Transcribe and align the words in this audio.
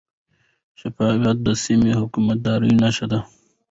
شفافیت 0.79 1.37
د 1.45 1.47
سم 1.63 1.81
حکومتدارۍ 2.01 2.71
نښه 2.81 3.05
ده. 3.11 3.19